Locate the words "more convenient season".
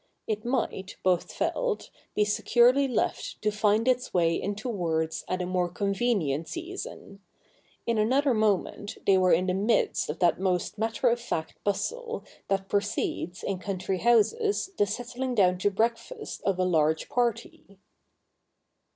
5.45-7.19